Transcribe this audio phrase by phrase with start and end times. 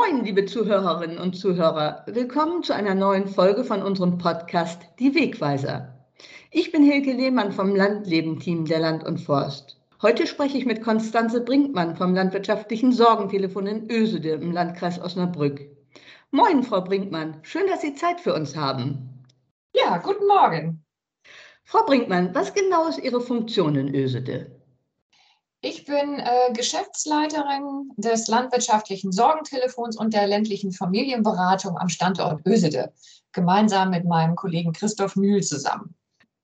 [0.00, 2.04] Moin, liebe Zuhörerinnen und Zuhörer.
[2.06, 6.06] Willkommen zu einer neuen Folge von unserem Podcast Die Wegweiser.
[6.50, 9.78] Ich bin Hilke Lehmann vom Landleben-Team der Land und Forst.
[10.00, 15.60] Heute spreche ich mit Konstanze Brinkmann vom landwirtschaftlichen Sorgentelefon in Ösede im Landkreis Osnabrück.
[16.30, 17.36] Moin, Frau Brinkmann.
[17.42, 19.26] Schön, dass Sie Zeit für uns haben.
[19.74, 20.82] Ja, guten Morgen.
[21.64, 24.59] Frau Brinkmann, was genau ist Ihre Funktion in Ösede?
[25.62, 32.94] Ich bin äh, Geschäftsleiterin des landwirtschaftlichen Sorgentelefons und der ländlichen Familienberatung am Standort Ösede,
[33.32, 35.94] gemeinsam mit meinem Kollegen Christoph Mühl zusammen.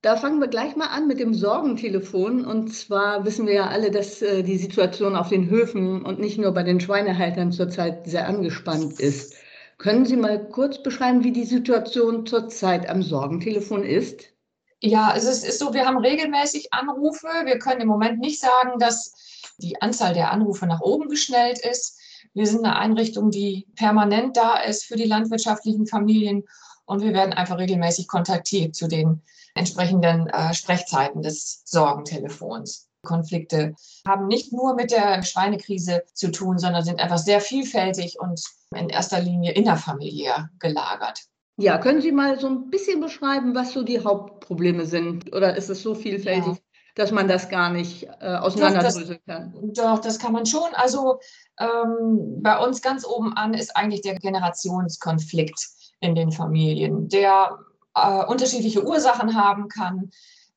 [0.02, 2.45] Da fangen wir gleich mal an mit dem Sorgentelefon.
[2.45, 6.37] Und zwar wissen wir ja alle, dass äh, die Situation auf den Höfen und nicht
[6.37, 9.34] nur bei den Schweinehaltern zurzeit sehr angespannt ist.
[9.78, 14.36] Können Sie mal kurz beschreiben, wie die Situation zurzeit am Sorgentelefon ist?
[14.80, 17.29] Ja, also es ist so, wir haben regelmäßig Anrufe.
[17.45, 19.15] Wir können im Moment nicht sagen, dass
[19.59, 21.98] die Anzahl der Anrufe nach oben geschnellt ist.
[22.34, 26.45] Wir sind eine Einrichtung, die permanent da ist für die landwirtschaftlichen Familien
[26.84, 29.23] und wir werden einfach regelmäßig kontaktiert zu den
[29.55, 32.89] entsprechenden äh, Sprechzeiten des Sorgentelefons.
[33.03, 33.75] Konflikte
[34.06, 38.43] haben nicht nur mit der Schweinekrise zu tun, sondern sind einfach sehr vielfältig und
[38.75, 41.20] in erster Linie innerfamiliär gelagert.
[41.59, 45.35] Ja, können Sie mal so ein bisschen beschreiben, was so die Hauptprobleme sind?
[45.35, 46.59] Oder ist es so vielfältig, ja.
[46.95, 49.55] dass man das gar nicht äh, auseinanderdröseln kann?
[49.75, 50.69] Doch, das kann man schon.
[50.75, 51.19] Also
[51.59, 55.59] ähm, bei uns ganz oben an ist eigentlich der Generationskonflikt
[56.01, 57.59] in den Familien, der
[57.95, 60.11] äh, unterschiedliche Ursachen haben kann.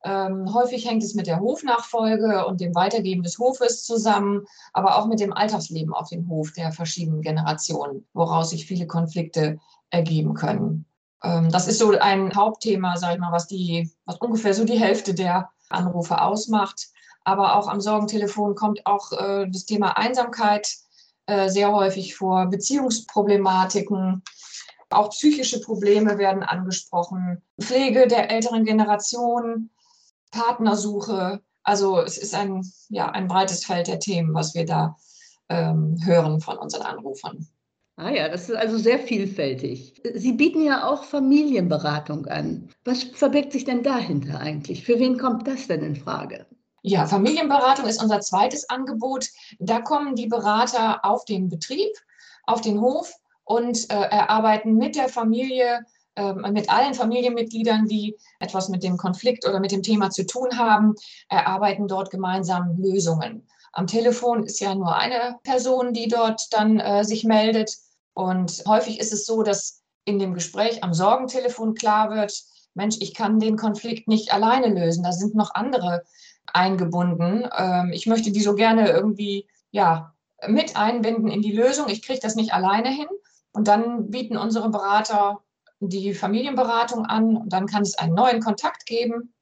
[0.03, 5.07] Ähm, häufig hängt es mit der Hofnachfolge und dem Weitergeben des Hofes zusammen, aber auch
[5.07, 10.85] mit dem Alltagsleben auf dem Hof der verschiedenen Generationen, woraus sich viele Konflikte ergeben können.
[11.23, 14.79] Ähm, das ist so ein Hauptthema, sage ich mal, was, die, was ungefähr so die
[14.79, 16.87] Hälfte der Anrufe ausmacht.
[17.23, 20.73] Aber auch am Sorgentelefon kommt auch äh, das Thema Einsamkeit
[21.27, 24.23] äh, sehr häufig vor, Beziehungsproblematiken,
[24.89, 29.69] auch psychische Probleme werden angesprochen, Pflege der älteren Generation,
[30.31, 31.41] Partnersuche.
[31.63, 34.95] Also es ist ein, ja, ein breites Feld der Themen, was wir da
[35.49, 37.47] ähm, hören von unseren Anrufern.
[37.99, 40.01] Ah ja, das ist also sehr vielfältig.
[40.15, 42.69] Sie bieten ja auch Familienberatung an.
[42.85, 44.85] Was verbirgt sich denn dahinter eigentlich?
[44.85, 46.45] Für wen kommt das denn in Frage?
[46.81, 49.27] Ja, Familienberatung ist unser zweites Angebot.
[49.59, 51.91] Da kommen die Berater auf den Betrieb,
[52.43, 55.81] auf den Hof und äh, erarbeiten mit der Familie,
[56.15, 60.57] äh, mit allen Familienmitgliedern, die etwas mit dem Konflikt oder mit dem Thema zu tun
[60.57, 60.95] haben,
[61.27, 63.45] erarbeiten dort gemeinsam Lösungen.
[63.73, 67.75] Am Telefon ist ja nur eine Person, die dort dann äh, sich meldet.
[68.19, 72.33] Und häufig ist es so, dass in dem Gespräch am Sorgentelefon klar wird,
[72.73, 75.05] Mensch, ich kann den Konflikt nicht alleine lösen.
[75.05, 76.03] Da sind noch andere
[76.45, 77.47] eingebunden.
[77.57, 80.13] Ähm, ich möchte die so gerne irgendwie ja,
[80.45, 81.87] mit einbinden in die Lösung.
[81.87, 83.07] Ich kriege das nicht alleine hin.
[83.53, 85.39] Und dann bieten unsere Berater
[85.79, 87.37] die Familienberatung an.
[87.37, 89.33] Und dann kann es einen neuen Kontakt geben.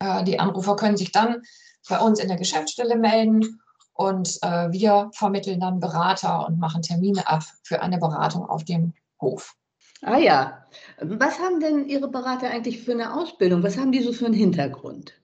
[0.00, 1.42] Äh, die Anrufer können sich dann
[1.88, 3.60] bei uns in der Geschäftsstelle melden
[3.96, 8.94] und äh, wir vermitteln dann Berater und machen Termine ab für eine Beratung auf dem
[9.20, 9.54] Hof.
[10.02, 10.66] Ah ja.
[11.00, 13.62] Was haben denn Ihre Berater eigentlich für eine Ausbildung?
[13.62, 15.14] Was haben die so für einen Hintergrund?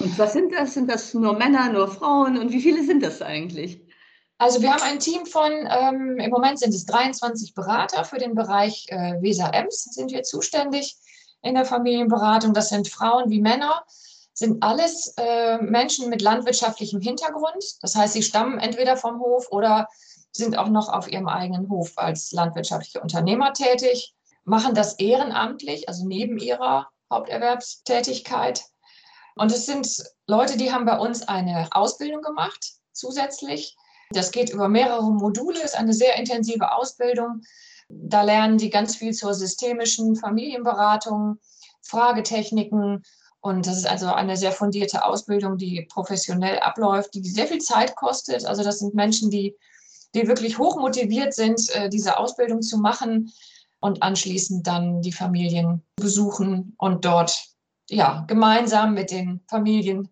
[0.00, 0.74] Und was sind das?
[0.74, 2.38] Sind das nur Männer, nur Frauen?
[2.38, 3.84] Und wie viele sind das eigentlich?
[4.38, 8.34] Also wir haben ein Team von, ähm, im Moment sind es 23 Berater für den
[8.34, 10.96] Bereich äh, Weser-Ems, sind wir zuständig
[11.42, 12.54] in der Familienberatung.
[12.54, 13.84] Das sind Frauen wie Männer
[14.34, 17.64] sind alles äh, Menschen mit landwirtschaftlichem Hintergrund.
[17.80, 19.88] Das heißt, sie stammen entweder vom Hof oder
[20.32, 26.06] sind auch noch auf ihrem eigenen Hof als landwirtschaftliche Unternehmer tätig, machen das ehrenamtlich, also
[26.06, 28.64] neben ihrer Haupterwerbstätigkeit.
[29.36, 33.76] Und es sind Leute, die haben bei uns eine Ausbildung gemacht zusätzlich.
[34.10, 37.42] Das geht über mehrere Module, ist eine sehr intensive Ausbildung.
[37.88, 41.38] Da lernen die ganz viel zur systemischen Familienberatung,
[41.82, 43.04] Fragetechniken
[43.44, 47.94] und das ist also eine sehr fundierte Ausbildung, die professionell abläuft, die sehr viel Zeit
[47.94, 48.46] kostet.
[48.46, 49.54] Also das sind Menschen, die,
[50.14, 53.30] die wirklich hoch motiviert sind, äh, diese Ausbildung zu machen
[53.80, 57.38] und anschließend dann die Familien besuchen und dort
[57.90, 60.08] ja, gemeinsam mit den Familien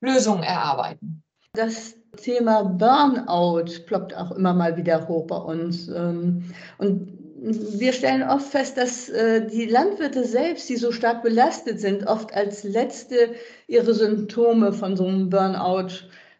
[0.00, 1.22] Lösungen erarbeiten.
[1.52, 5.86] Das Thema Burnout ploppt auch immer mal wieder hoch bei uns.
[5.86, 11.80] Ähm, und wir stellen oft fest, dass äh, die Landwirte selbst, die so stark belastet
[11.80, 13.34] sind, oft als letzte
[13.66, 15.88] ihre Symptome von so einem Burnout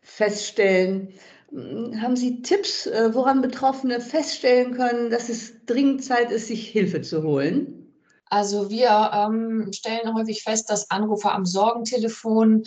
[0.02, 1.08] feststellen.
[1.50, 6.68] Hm, haben Sie Tipps, äh, woran Betroffene feststellen können, dass es dringend Zeit ist, sich
[6.68, 7.92] Hilfe zu holen?
[8.26, 12.62] Also wir ähm, stellen häufig fest, dass Anrufer am Sorgentelefon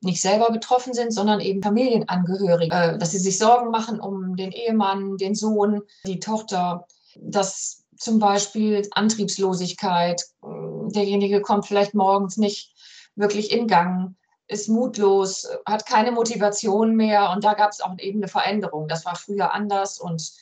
[0.00, 4.52] nicht selber betroffen sind, sondern eben Familienangehörige, äh, dass sie sich Sorgen machen um den
[4.52, 12.74] Ehemann, den Sohn, die Tochter dass zum Beispiel Antriebslosigkeit, derjenige kommt vielleicht morgens nicht
[13.14, 14.16] wirklich in Gang,
[14.48, 18.88] ist mutlos, hat keine Motivation mehr und da gab es auch eben eine Veränderung.
[18.88, 20.32] Das war früher anders und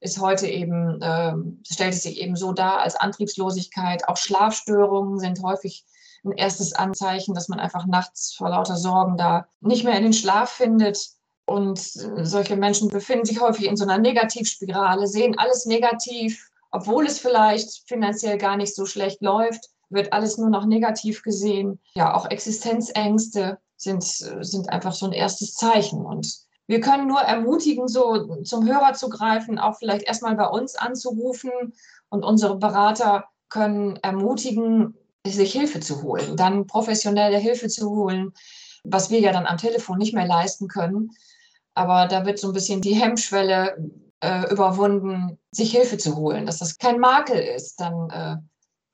[0.00, 1.32] ist heute eben, äh,
[1.66, 4.06] stellt es sich eben so dar als Antriebslosigkeit.
[4.08, 5.84] Auch Schlafstörungen sind häufig
[6.22, 10.12] ein erstes Anzeichen, dass man einfach nachts vor lauter Sorgen da nicht mehr in den
[10.12, 11.08] Schlaf findet.
[11.46, 17.18] Und solche Menschen befinden sich häufig in so einer Negativspirale, sehen alles negativ, obwohl es
[17.18, 21.80] vielleicht finanziell gar nicht so schlecht läuft, wird alles nur noch negativ gesehen.
[21.94, 26.04] Ja, auch Existenzängste sind, sind einfach so ein erstes Zeichen.
[26.04, 26.30] Und
[26.66, 31.50] wir können nur ermutigen, so zum Hörer zu greifen, auch vielleicht erstmal bei uns anzurufen
[32.10, 38.32] und unsere Berater können ermutigen, sich Hilfe zu holen, dann professionelle Hilfe zu holen,
[38.84, 41.10] was wir ja dann am Telefon nicht mehr leisten können.
[41.72, 43.78] Aber da wird so ein bisschen die Hemmschwelle
[44.20, 48.36] äh, überwunden, sich Hilfe zu holen, dass das kein Makel ist, dann äh,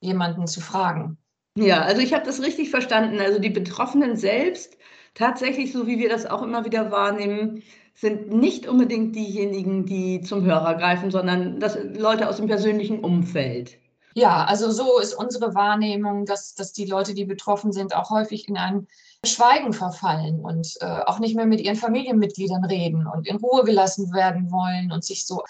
[0.00, 1.19] jemanden zu fragen.
[1.56, 3.20] Ja, also ich habe das richtig verstanden.
[3.20, 4.76] Also die Betroffenen selbst,
[5.14, 7.62] tatsächlich, so wie wir das auch immer wieder wahrnehmen,
[7.94, 13.78] sind nicht unbedingt diejenigen, die zum Hörer greifen, sondern das Leute aus dem persönlichen Umfeld.
[14.14, 18.49] Ja, also so ist unsere Wahrnehmung, dass, dass die Leute, die betroffen sind, auch häufig
[18.49, 18.88] in ein
[19.25, 24.12] Schweigen verfallen und äh, auch nicht mehr mit ihren Familienmitgliedern reden und in Ruhe gelassen
[24.12, 25.43] werden wollen und sich so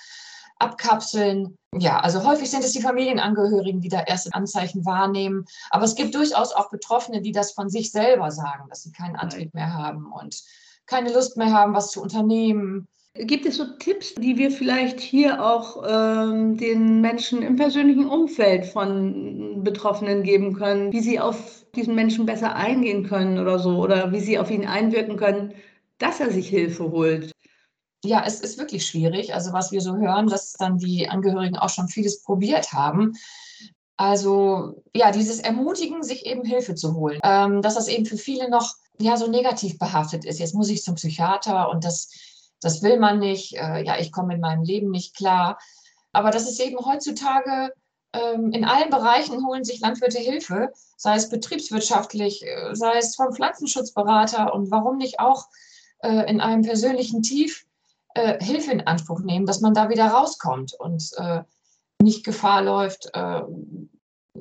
[0.59, 1.59] abkapseln.
[1.77, 5.47] Ja, also häufig sind es die Familienangehörigen, die da erste Anzeichen wahrnehmen.
[5.71, 9.17] Aber es gibt durchaus auch Betroffene, die das von sich selber sagen, dass sie keinen
[9.17, 10.41] Antrieb mehr haben und
[10.87, 15.45] keine Lust mehr haben, was zu unternehmen Gibt es so Tipps, die wir vielleicht hier
[15.45, 21.95] auch ähm, den Menschen im persönlichen Umfeld von Betroffenen geben können, wie sie auf diesen
[21.95, 25.53] Menschen besser eingehen können oder so, oder wie sie auf ihn einwirken können,
[25.99, 27.33] dass er sich Hilfe holt?
[28.03, 29.35] Ja, es ist wirklich schwierig.
[29.35, 33.13] Also was wir so hören, dass dann die Angehörigen auch schon vieles probiert haben.
[33.99, 38.49] Also ja, dieses Ermutigen, sich eben Hilfe zu holen, ähm, dass das eben für viele
[38.49, 40.39] noch ja so negativ behaftet ist.
[40.39, 42.09] Jetzt muss ich zum Psychiater und das
[42.63, 45.59] das will man nicht, äh, ja, ich komme in meinem Leben nicht klar.
[46.13, 47.73] Aber das ist eben heutzutage
[48.13, 53.33] ähm, in allen Bereichen holen sich Landwirte Hilfe, sei es betriebswirtschaftlich, äh, sei es vom
[53.33, 55.47] Pflanzenschutzberater und warum nicht auch
[56.01, 57.65] äh, in einem persönlichen Tief
[58.15, 61.43] äh, Hilfe in Anspruch nehmen, dass man da wieder rauskommt und äh,
[62.03, 63.43] nicht Gefahr läuft, äh,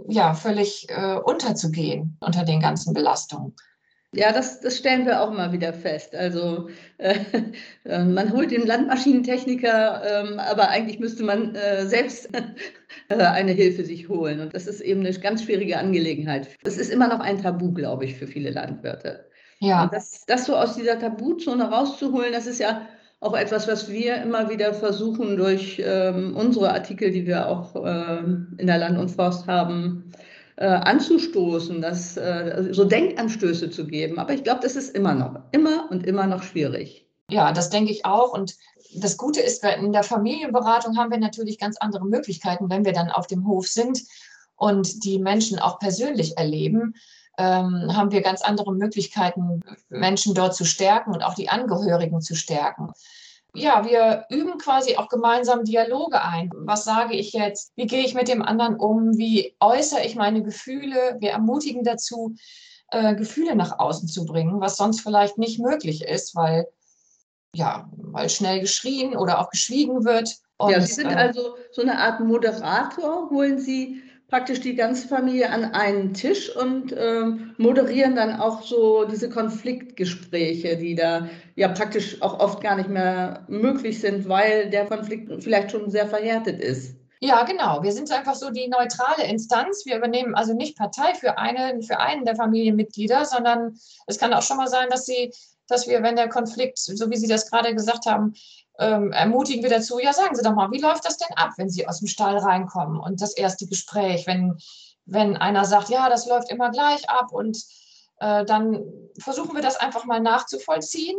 [0.08, 0.88] ja, völlig
[1.26, 3.56] unterzugehen unter den ganzen Belastungen.
[4.14, 6.16] Ja, das, das stellen wir auch immer wieder fest.
[6.16, 7.16] Also äh,
[7.86, 12.30] äh, man holt den Landmaschinentechniker, äh, aber eigentlich müsste man äh, selbst
[13.10, 14.42] äh, eine Hilfe sich holen.
[14.42, 16.50] Und das ist eben eine ganz schwierige Angelegenheit.
[16.64, 19.26] Es ist immer noch ein Tabu, glaube ich, für viele Landwirte.
[19.60, 19.84] Ja.
[19.84, 22.88] Und das, das so aus dieser Tabuzone rauszuholen, das ist ja
[23.22, 28.58] auch etwas, was wir immer wieder versuchen durch ähm, unsere Artikel, die wir auch ähm,
[28.58, 30.12] in der Land und Forst haben,
[30.62, 34.20] äh, anzustoßen, das, äh, so Denkanstöße zu geben.
[34.20, 37.08] Aber ich glaube, das ist immer noch, immer und immer noch schwierig.
[37.32, 38.32] Ja, das denke ich auch.
[38.34, 38.56] Und
[38.94, 43.10] das Gute ist, in der Familienberatung haben wir natürlich ganz andere Möglichkeiten, wenn wir dann
[43.10, 44.04] auf dem Hof sind
[44.56, 46.94] und die Menschen auch persönlich erleben.
[47.40, 52.36] Ähm, haben wir ganz andere Möglichkeiten, Menschen dort zu stärken und auch die Angehörigen zu
[52.36, 52.92] stärken
[53.54, 56.50] ja, wir üben quasi auch gemeinsam Dialoge ein.
[56.56, 57.74] Was sage ich jetzt?
[57.76, 59.18] Wie gehe ich mit dem anderen um?
[59.18, 61.18] Wie äußere ich meine Gefühle?
[61.20, 62.36] Wir ermutigen dazu,
[62.92, 66.68] äh, Gefühle nach außen zu bringen, was sonst vielleicht nicht möglich ist, weil
[67.54, 70.38] ja, weil schnell geschrien oder auch geschwiegen wird.
[70.58, 73.30] Und, ja, Sie sind äh, also so eine Art Moderator.
[73.30, 74.02] Holen Sie
[74.32, 80.78] praktisch die ganze Familie an einen Tisch und ähm, moderieren dann auch so diese Konfliktgespräche,
[80.78, 85.72] die da ja praktisch auch oft gar nicht mehr möglich sind, weil der Konflikt vielleicht
[85.72, 86.96] schon sehr verhärtet ist.
[87.20, 87.84] Ja, genau.
[87.84, 89.86] Wir sind einfach so die neutrale Instanz.
[89.86, 94.42] Wir übernehmen also nicht Partei für einen, für einen der Familienmitglieder, sondern es kann auch
[94.42, 95.32] schon mal sein, dass sie,
[95.68, 98.34] dass wir, wenn der Konflikt, so wie Sie das gerade gesagt haben,
[98.80, 101.70] ähm, ermutigen wir dazu, ja, sagen Sie doch mal, wie läuft das denn ab, wenn
[101.70, 104.58] Sie aus dem Stall reinkommen und das erste Gespräch, wenn,
[105.06, 107.58] wenn einer sagt, ja, das läuft immer gleich ab und
[108.20, 108.84] äh, dann
[109.20, 111.18] versuchen wir das einfach mal nachzuvollziehen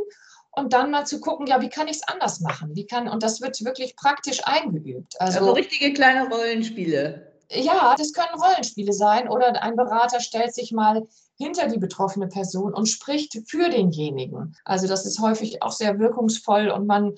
[0.53, 2.75] und dann mal zu gucken, ja, wie kann ich es anders machen?
[2.75, 5.21] Wie kann, und das wird wirklich praktisch eingeübt.
[5.21, 7.33] Also, also richtige kleine Rollenspiele.
[7.51, 11.07] Ja, das können Rollenspiele sein oder ein Berater stellt sich mal
[11.37, 14.57] hinter die betroffene Person und spricht für denjenigen.
[14.65, 17.15] Also das ist häufig auch sehr wirkungsvoll und man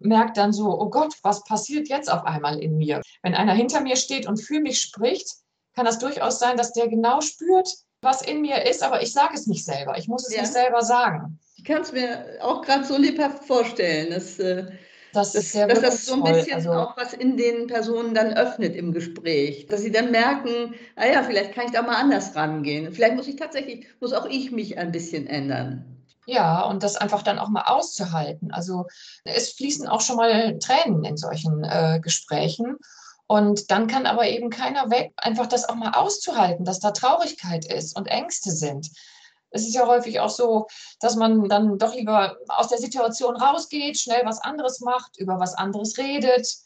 [0.00, 3.00] merkt dann so, oh Gott, was passiert jetzt auf einmal in mir?
[3.22, 5.28] Wenn einer hinter mir steht und für mich spricht,
[5.74, 7.68] kann das durchaus sein, dass der genau spürt,
[8.02, 9.98] was in mir ist, aber ich sage es nicht selber.
[9.98, 10.42] Ich muss es ja.
[10.42, 11.38] nicht selber sagen.
[11.56, 14.10] Ich kann es mir auch gerade so lebhaft vorstellen.
[14.10, 14.66] Dass, äh
[15.12, 18.14] Das, das, ist sehr dass das so ein bisschen also, auch was in den Personen
[18.14, 19.66] dann öffnet im Gespräch.
[19.66, 22.92] Dass sie dann merken, ah ja, vielleicht kann ich da mal anders rangehen.
[22.92, 25.95] Vielleicht muss ich tatsächlich, muss auch ich mich ein bisschen ändern.
[26.26, 28.52] Ja, und das einfach dann auch mal auszuhalten.
[28.52, 28.86] Also
[29.24, 32.76] es fließen auch schon mal Tränen in solchen äh, Gesprächen.
[33.28, 37.64] Und dann kann aber eben keiner weg, einfach das auch mal auszuhalten, dass da Traurigkeit
[37.72, 38.90] ist und Ängste sind.
[39.50, 40.66] Es ist ja häufig auch so,
[41.00, 45.54] dass man dann doch lieber aus der Situation rausgeht, schnell was anderes macht, über was
[45.54, 46.56] anderes redet.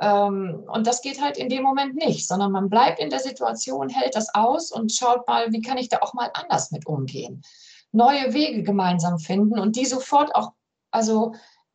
[0.00, 3.88] Ähm, und das geht halt in dem Moment nicht, sondern man bleibt in der Situation,
[3.88, 7.42] hält das aus und schaut mal, wie kann ich da auch mal anders mit umgehen.
[7.94, 10.52] Neue Wege gemeinsam finden und die sofort auch,
[10.90, 11.34] also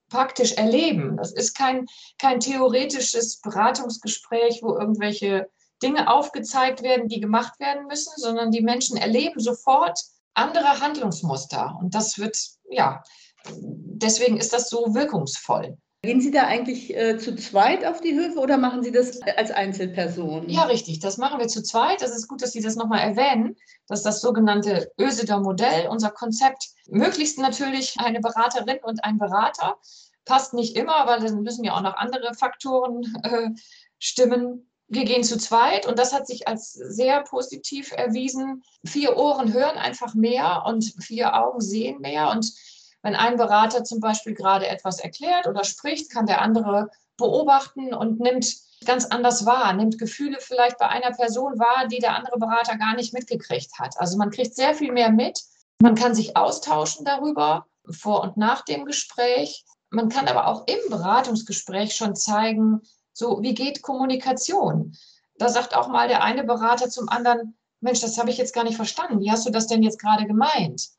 [0.09, 1.17] praktisch erleben.
[1.17, 1.85] Das ist kein,
[2.17, 5.49] kein theoretisches Beratungsgespräch, wo irgendwelche
[5.81, 9.99] Dinge aufgezeigt werden, die gemacht werden müssen, sondern die Menschen erleben sofort
[10.33, 11.77] andere Handlungsmuster.
[11.79, 12.37] Und das wird,
[12.69, 13.03] ja,
[13.47, 15.77] deswegen ist das so wirkungsvoll.
[16.01, 19.51] Gehen Sie da eigentlich äh, zu zweit auf die Höfe oder machen Sie das als
[19.51, 20.47] Einzelperson?
[20.47, 20.99] Ja, richtig.
[20.99, 22.01] Das machen wir zu zweit.
[22.01, 23.57] Das ist gut, dass Sie das nochmal erwähnen.
[23.85, 26.69] Das ist das sogenannte Öseder Modell, unser Konzept.
[26.87, 29.75] Möglichst natürlich eine Beraterin und ein Berater.
[30.23, 33.49] Passt nicht immer, weil dann müssen ja auch noch andere Faktoren äh,
[33.97, 34.71] stimmen.
[34.87, 38.63] Wir gehen zu zweit und das hat sich als sehr positiv erwiesen.
[38.85, 42.29] Vier Ohren hören einfach mehr und vier Augen sehen mehr.
[42.29, 42.53] Und
[43.01, 48.19] wenn ein Berater zum Beispiel gerade etwas erklärt oder spricht, kann der andere beobachten und
[48.19, 52.77] nimmt ganz anders wahr, nimmt Gefühle vielleicht bei einer Person wahr, die der andere Berater
[52.77, 53.99] gar nicht mitgekriegt hat.
[53.99, 55.41] Also man kriegt sehr viel mehr mit.
[55.81, 59.65] Man kann sich austauschen darüber vor und nach dem Gespräch.
[59.89, 62.81] Man kann aber auch im Beratungsgespräch schon zeigen,
[63.13, 64.95] so wie geht Kommunikation.
[65.35, 68.65] Da sagt auch mal der eine Berater zum anderen, Mensch, das habe ich jetzt gar
[68.65, 69.21] nicht verstanden.
[69.21, 70.89] Wie hast du das denn jetzt gerade gemeint?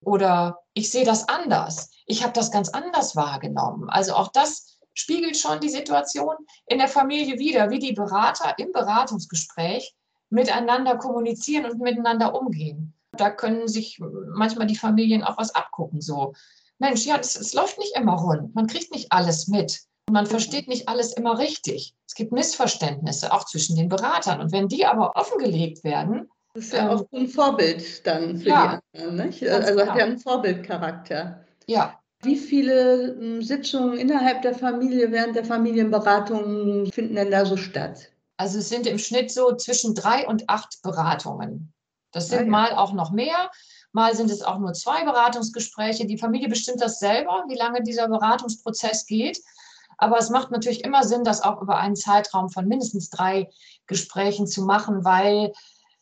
[0.00, 1.90] Oder ich sehe das anders.
[2.06, 3.88] Ich habe das ganz anders wahrgenommen.
[3.90, 6.34] Also auch das spiegelt schon die Situation
[6.66, 9.94] in der Familie wider, wie die Berater im Beratungsgespräch
[10.30, 12.94] miteinander kommunizieren und miteinander umgehen.
[13.12, 14.00] Da können sich
[14.34, 16.00] manchmal die Familien auch was abgucken.
[16.00, 16.34] So,
[16.78, 18.54] Mensch, ja, es läuft nicht immer rund.
[18.54, 19.80] Man kriegt nicht alles mit.
[20.10, 21.94] Man versteht nicht alles immer richtig.
[22.06, 24.40] Es gibt Missverständnisse auch zwischen den Beratern.
[24.40, 28.48] Und wenn die aber offengelegt werden, das ist ja ähm, auch ein Vorbild dann für
[28.48, 29.48] ja, die anderen, nicht?
[29.48, 31.44] Also hat ja einen Vorbildcharakter.
[31.66, 32.00] Ja.
[32.22, 38.10] Wie viele hm, Sitzungen innerhalb der Familie während der Familienberatung finden denn da so statt?
[38.38, 41.72] Also es sind im Schnitt so zwischen drei und acht Beratungen.
[42.10, 42.50] Das sind ah, ja.
[42.50, 43.50] mal auch noch mehr,
[43.92, 46.06] mal sind es auch nur zwei Beratungsgespräche.
[46.06, 49.40] Die Familie bestimmt das selber, wie lange dieser Beratungsprozess geht.
[49.96, 53.48] Aber es macht natürlich immer Sinn, das auch über einen Zeitraum von mindestens drei
[53.86, 55.52] Gesprächen zu machen, weil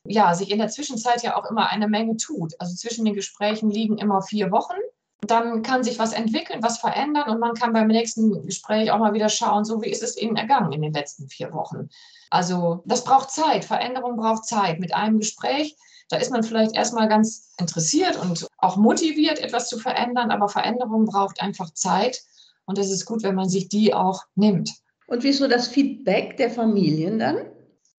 [0.09, 2.55] ja, sich in der Zwischenzeit ja auch immer eine Menge tut.
[2.59, 4.75] Also zwischen den Gesprächen liegen immer vier Wochen.
[5.21, 9.15] Dann kann sich was entwickeln, was verändern und man kann beim nächsten Gespräch auch mal
[9.15, 11.89] wieder schauen, so wie ist es Ihnen ergangen in den letzten vier Wochen.
[12.31, 14.79] Also das braucht Zeit, Veränderung braucht Zeit.
[14.79, 15.77] Mit einem Gespräch,
[16.11, 21.07] da ist man vielleicht erstmal ganz interessiert und auch motiviert, etwas zu verändern, aber Veränderung
[21.07, 22.23] braucht einfach Zeit
[22.67, 24.71] und es ist gut, wenn man sich die auch nimmt.
[25.07, 27.39] Und wie ist so das Feedback der Familien dann?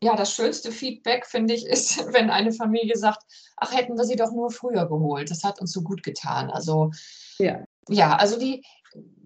[0.01, 3.23] Ja, das schönste Feedback, finde ich, ist, wenn eine Familie sagt,
[3.57, 5.31] ach, hätten wir sie doch nur früher geholt.
[5.31, 6.49] Das hat uns so gut getan.
[6.49, 6.91] Also,
[7.39, 8.63] ja, ja also die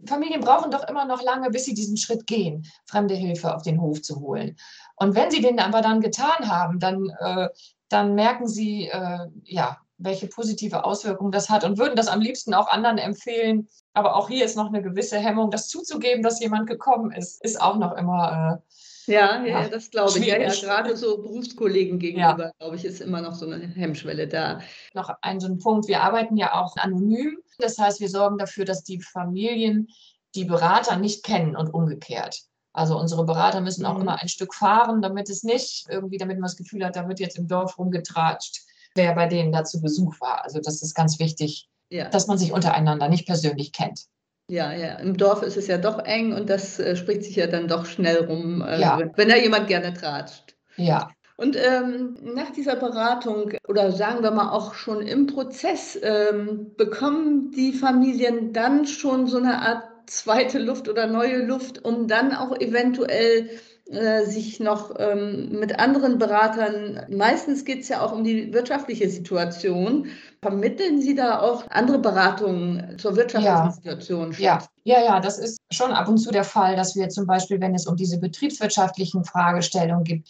[0.05, 3.81] Familien brauchen doch immer noch lange, bis sie diesen Schritt gehen, fremde Hilfe auf den
[3.81, 4.55] Hof zu holen.
[4.95, 7.49] Und wenn sie den aber dann getan haben, dann, äh,
[7.89, 12.55] dann merken sie, äh, ja, welche positive Auswirkungen das hat und würden das am liebsten
[12.55, 13.67] auch anderen empfehlen.
[13.93, 17.61] Aber auch hier ist noch eine gewisse Hemmung, das zuzugeben, dass jemand gekommen ist, ist
[17.61, 18.71] auch noch immer äh,
[19.11, 20.25] ja, ja, ja das glaube ich.
[20.25, 22.51] Ja, ja, gerade so Berufskollegen gegenüber, ja.
[22.59, 24.59] glaube ich, ist immer noch so eine Hemmschwelle da.
[24.93, 27.37] Noch ein so ein Punkt, wir arbeiten ja auch anonym.
[27.59, 29.87] Das heißt, wir sorgen dafür, dass die Familien
[30.35, 32.41] die Berater nicht kennen und umgekehrt.
[32.73, 34.01] Also unsere Berater müssen auch mhm.
[34.01, 37.19] immer ein Stück fahren, damit es nicht irgendwie, damit man das Gefühl hat, da wird
[37.19, 38.61] jetzt im Dorf rumgetratscht,
[38.95, 40.43] wer bei denen da zu Besuch war.
[40.43, 44.05] Also das ist ganz wichtig, dass man sich untereinander nicht persönlich kennt.
[44.51, 47.47] Ja, ja, im Dorf ist es ja doch eng und das äh, spricht sich ja
[47.47, 48.99] dann doch schnell rum, äh, ja.
[48.99, 50.57] wenn, wenn da jemand gerne tratscht.
[50.75, 51.09] Ja.
[51.37, 57.51] Und ähm, nach dieser Beratung oder sagen wir mal auch schon im Prozess, ähm, bekommen
[57.51, 62.53] die Familien dann schon so eine Art zweite Luft oder neue Luft, um dann auch
[62.59, 63.49] eventuell
[63.89, 69.09] äh, sich noch ähm, mit anderen Beratern, meistens geht es ja auch um die wirtschaftliche
[69.09, 70.07] Situation,
[70.41, 73.71] vermitteln Sie da auch andere Beratungen zur wirtschaftlichen ja.
[73.71, 74.35] Situation?
[74.37, 74.59] Ja.
[74.83, 77.75] ja, ja, das ist schon ab und zu der Fall, dass wir zum Beispiel, wenn
[77.75, 80.29] es um diese betriebswirtschaftlichen Fragestellungen geht,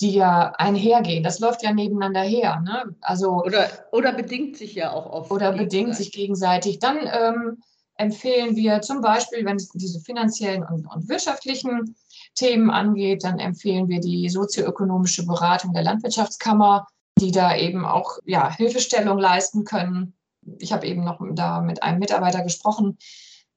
[0.00, 1.22] die ja einhergehen.
[1.22, 2.60] Das läuft ja nebeneinander her.
[2.64, 2.96] Ne?
[3.00, 5.30] Also, oder, oder bedingt sich ja auch oft.
[5.30, 6.80] Oder bedingt sich gegenseitig.
[6.80, 7.62] Dann ähm,
[7.96, 11.94] empfehlen wir zum Beispiel, wenn es diese finanziellen und, und wirtschaftlichen
[12.36, 16.86] Themen angeht, dann empfehlen wir die sozioökonomische Beratung der Landwirtschaftskammer,
[17.18, 20.14] die da eben auch ja, Hilfestellung leisten können.
[20.58, 22.98] Ich habe eben noch da mit einem Mitarbeiter gesprochen.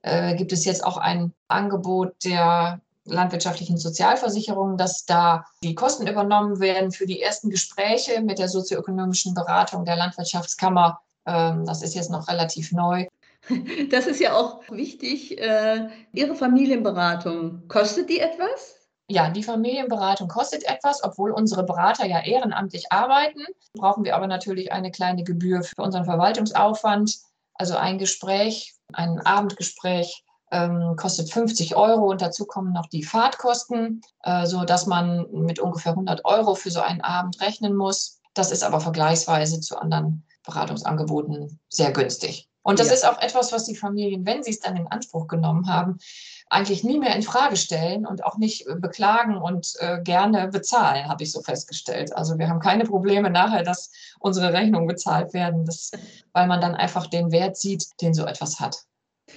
[0.01, 6.59] Äh, gibt es jetzt auch ein Angebot der landwirtschaftlichen Sozialversicherung, dass da die Kosten übernommen
[6.59, 11.00] werden für die ersten Gespräche mit der sozioökonomischen Beratung der Landwirtschaftskammer.
[11.25, 13.07] Ähm, das ist jetzt noch relativ neu.
[13.89, 15.39] Das ist ja auch wichtig.
[15.39, 18.75] Äh, Ihre Familienberatung, kostet die etwas?
[19.08, 23.41] Ja, die Familienberatung kostet etwas, obwohl unsere Berater ja ehrenamtlich arbeiten.
[23.74, 27.17] Brauchen wir aber natürlich eine kleine Gebühr für unseren Verwaltungsaufwand.
[27.55, 34.01] Also ein Gespräch, ein Abendgespräch ähm, kostet 50 Euro und dazu kommen noch die Fahrtkosten,
[34.24, 38.19] äh, sodass man mit ungefähr 100 Euro für so einen Abend rechnen muss.
[38.34, 42.50] Das ist aber vergleichsweise zu anderen Beratungsangeboten sehr günstig.
[42.69, 42.93] Und das ja.
[42.93, 45.97] ist auch etwas, was die Familien, wenn sie es dann in Anspruch genommen haben,
[46.51, 51.07] eigentlich nie mehr in Frage stellen und auch nicht äh, beklagen und äh, gerne bezahlen,
[51.07, 52.15] habe ich so festgestellt.
[52.15, 55.91] Also wir haben keine Probleme nachher, dass unsere Rechnungen bezahlt werden, das,
[56.33, 58.77] weil man dann einfach den Wert sieht, den so etwas hat.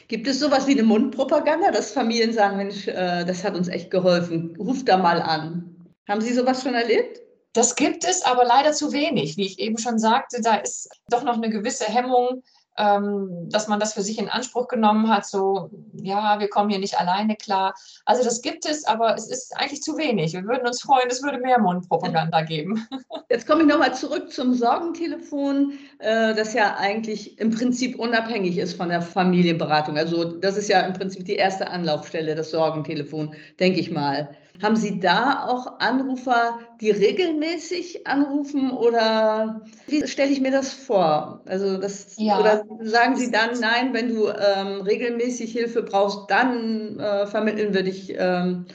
[0.08, 3.90] Gibt es sowas wie eine Mundpropaganda, dass Familien sagen, Mensch, äh, das hat uns echt
[3.90, 5.86] geholfen, ruft da mal an.
[6.06, 7.20] Haben Sie sowas schon erlebt?
[7.54, 9.36] Das gibt es, aber leider zu wenig.
[9.36, 12.42] Wie ich eben schon sagte, da ist doch noch eine gewisse Hemmung,
[12.78, 16.78] ähm, dass man das für sich in Anspruch genommen hat, so, ja, wir kommen hier
[16.78, 17.74] nicht alleine klar.
[18.04, 20.32] Also das gibt es, aber es ist eigentlich zu wenig.
[20.32, 22.86] Wir würden uns freuen, es würde mehr Mundpropaganda geben.
[23.30, 28.76] Jetzt komme ich nochmal zurück zum Sorgentelefon, äh, das ja eigentlich im Prinzip unabhängig ist
[28.76, 29.98] von der Familienberatung.
[29.98, 34.36] Also das ist ja im Prinzip die erste Anlaufstelle, das Sorgentelefon, denke ich mal.
[34.60, 41.42] Haben Sie da auch Anrufer, die regelmäßig anrufen oder wie stelle ich mir das vor?
[41.46, 42.38] Also das ja.
[42.38, 47.82] oder sagen Sie dann, nein, wenn du ähm, regelmäßig Hilfe brauchst, dann äh, vermitteln wir
[47.82, 48.66] dich ähm,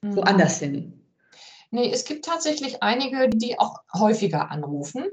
[0.00, 0.16] mhm.
[0.16, 1.04] woanders hin.
[1.70, 5.04] Nee, es gibt tatsächlich einige, die auch häufiger anrufen.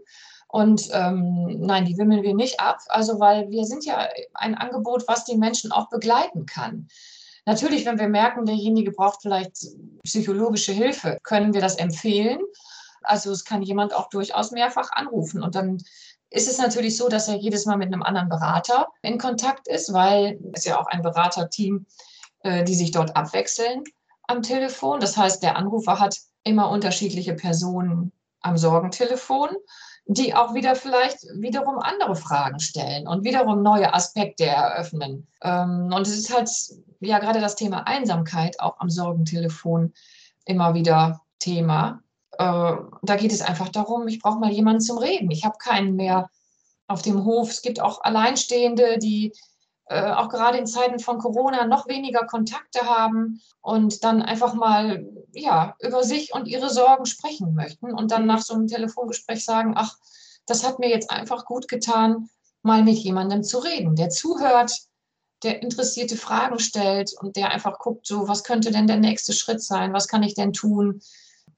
[0.47, 2.77] Und ähm, nein, die wimmeln wir nicht ab.
[2.89, 6.87] Also, weil wir sind ja ein Angebot, was die Menschen auch begleiten kann.
[7.45, 9.67] Natürlich, wenn wir merken, derjenige braucht vielleicht
[10.03, 12.39] psychologische Hilfe, können wir das empfehlen.
[13.01, 15.77] Also es kann jemand auch durchaus mehrfach anrufen und dann
[16.29, 19.93] ist es natürlich so, dass er jedes Mal mit einem anderen Berater in Kontakt ist,
[19.93, 21.85] weil es ja auch ein Beraterteam,
[22.39, 23.83] äh, die sich dort abwechseln
[24.23, 24.99] am Telefon.
[24.99, 29.49] Das heißt, der Anrufer hat immer unterschiedliche Personen am Sorgentelefon
[30.05, 35.27] die auch wieder vielleicht wiederum andere Fragen stellen und wiederum neue Aspekte eröffnen.
[35.41, 36.49] Ähm, und es ist halt
[37.09, 39.93] ja gerade das Thema Einsamkeit auch am Sorgentelefon
[40.45, 42.01] immer wieder Thema.
[42.37, 45.31] Äh, da geht es einfach darum, ich brauche mal jemanden zum Reden.
[45.31, 46.29] Ich habe keinen mehr
[46.87, 47.49] auf dem Hof.
[47.49, 49.33] Es gibt auch Alleinstehende, die
[49.85, 55.05] äh, auch gerade in Zeiten von Corona noch weniger Kontakte haben und dann einfach mal
[55.33, 59.73] ja, über sich und ihre Sorgen sprechen möchten und dann nach so einem Telefongespräch sagen,
[59.75, 59.97] ach,
[60.45, 62.29] das hat mir jetzt einfach gut getan,
[62.61, 64.73] mal mit jemandem zu reden, der zuhört,
[65.43, 69.61] der interessierte Fragen stellt und der einfach guckt, so, was könnte denn der nächste Schritt
[69.61, 71.01] sein, was kann ich denn tun,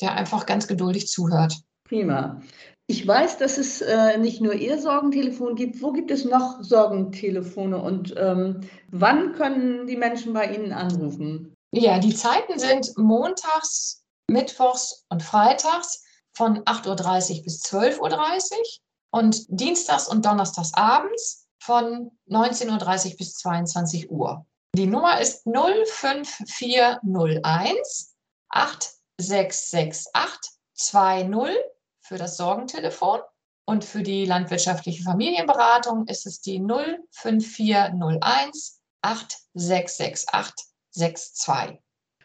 [0.02, 1.56] der einfach ganz geduldig zuhört.
[1.88, 2.42] Prima.
[2.88, 5.82] Ich weiß, dass es äh, nicht nur Ihr Sorgentelefon gibt.
[5.82, 11.54] Wo gibt es noch Sorgentelefone und ähm, wann können die Menschen bei Ihnen anrufen?
[11.72, 16.04] Ja, die Zeiten sind montags, mittwochs und freitags
[16.36, 18.64] von 8.30 Uhr bis 12.30 Uhr
[19.12, 24.46] und dienstags und donnerstags abends von 19.30 Uhr bis 22 Uhr.
[24.76, 28.16] Die Nummer ist 05401
[28.50, 31.56] 8668 20
[32.02, 33.20] für das Sorgentelefon.
[33.68, 36.60] Und für die landwirtschaftliche Familienberatung ist es die
[37.12, 41.80] 05401 8668 62.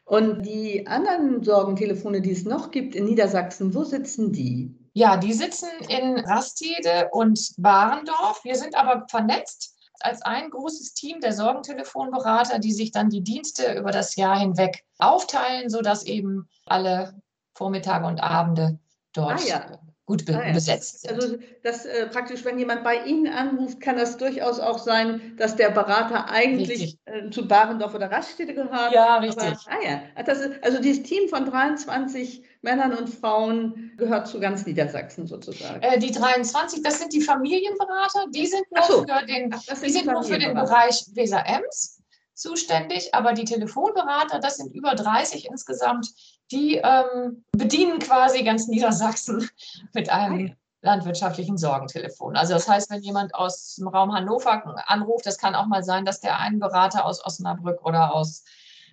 [0.05, 4.75] Und die anderen Sorgentelefone, die es noch gibt in Niedersachsen, wo sitzen die?
[4.93, 8.43] Ja, die sitzen in Rastede und Barendorf.
[8.45, 13.75] Wir sind aber vernetzt als ein großes Team der Sorgentelefonberater, die sich dann die Dienste
[13.75, 17.21] über das Jahr hinweg aufteilen, sodass eben alle
[17.55, 18.79] Vormittage und Abende
[19.13, 19.79] dort ah, ja.
[20.11, 20.53] Gut be ja.
[20.53, 21.13] besetzt sind.
[21.13, 25.55] Also das äh, praktisch, wenn jemand bei Ihnen anruft, kann das durchaus auch sein, dass
[25.55, 28.93] der Berater eigentlich äh, zu Barendorf oder Raststätte gehört.
[28.93, 29.45] Ja, richtig.
[29.45, 34.41] Aber, ah ja, das ist, also dieses Team von 23 Männern und Frauen gehört zu
[34.41, 35.81] ganz Niedersachsen sozusagen.
[35.81, 38.99] Äh, die 23, das sind die Familienberater, die sind nur so.
[39.03, 42.00] für den, Ach, die sind nur für den Bereich Weser-Ems
[42.41, 46.09] zuständig, aber die Telefonberater, das sind über 30 insgesamt,
[46.51, 49.49] die ähm, bedienen quasi ganz Niedersachsen
[49.95, 52.37] mit einem landwirtschaftlichen Sorgentelefon.
[52.37, 56.05] Also das heißt, wenn jemand aus dem Raum Hannover anruft, das kann auch mal sein,
[56.05, 58.45] dass der einen Berater aus Osnabrück oder aus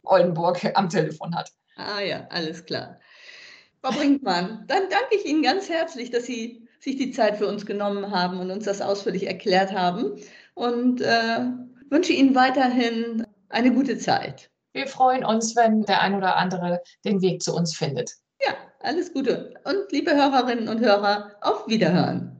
[0.03, 1.51] Oldenburg am Telefon hat.
[1.77, 2.99] Ah ja, alles klar.
[3.81, 7.65] Frau Brinkmann, dann danke ich Ihnen ganz herzlich, dass Sie sich die Zeit für uns
[7.65, 10.19] genommen haben und uns das ausführlich erklärt haben
[10.55, 11.45] und äh,
[11.89, 14.49] wünsche Ihnen weiterhin eine gute Zeit.
[14.73, 18.13] Wir freuen uns, wenn der ein oder andere den Weg zu uns findet.
[18.41, 19.53] Ja, alles Gute.
[19.63, 22.36] Und liebe Hörerinnen und Hörer, auf Wiederhören.